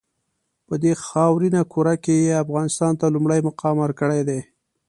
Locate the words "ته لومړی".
2.99-3.39